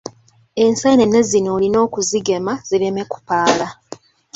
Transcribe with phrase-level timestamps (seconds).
[0.63, 3.67] Enseenene zino olina okuzigema zireme kupaala.